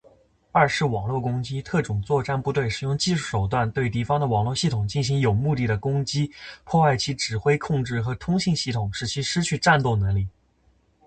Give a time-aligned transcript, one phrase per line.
[0.51, 1.61] 二是网络攻击。
[1.61, 6.31] 特种作战部队使用技术手段对敌方的网络系统进行有目的的攻击，
[6.63, 10.27] 破坏其指挥、控制和通信系统，使其失去战斗能力。